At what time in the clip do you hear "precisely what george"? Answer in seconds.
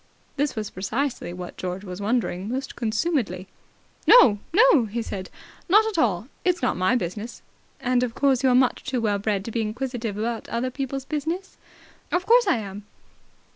0.71-1.83